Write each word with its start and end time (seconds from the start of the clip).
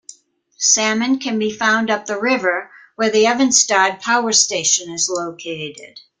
Salmon 0.57 1.19
can 1.19 1.37
be 1.37 1.51
found 1.55 1.91
up 1.91 2.07
the 2.07 2.19
river, 2.19 2.71
where 2.95 3.11
the 3.11 3.25
Evenstad 3.25 4.01
power 4.01 4.31
station 4.33 4.91
is 4.91 5.07
located. 5.07 5.99